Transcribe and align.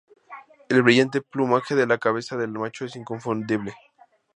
El 0.69 0.81
brillante 0.81 1.21
plumaje 1.21 1.75
de 1.75 1.85
la 1.85 1.99
cabeza 1.99 2.35
del 2.35 2.49
macho 2.53 2.85
es 2.85 2.95
inconfundible. 2.95 3.75